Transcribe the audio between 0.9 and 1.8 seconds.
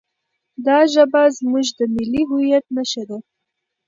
ژبه زموږ د